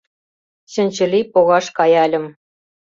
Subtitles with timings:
[0.71, 2.25] Чынчыли погаш каяльым.